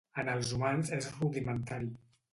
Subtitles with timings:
[0.21, 1.95] En els humans és rudimentari.